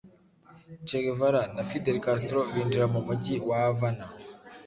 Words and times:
che 0.87 0.97
guevara 1.03 1.41
na 1.55 1.63
fidel 1.69 1.97
castro 2.05 2.39
binjira 2.53 2.85
mu 2.93 2.99
mujyi 3.07 3.35
wa 3.47 3.57
havana, 3.63 4.05